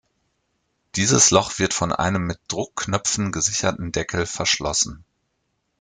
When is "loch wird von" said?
1.29-1.91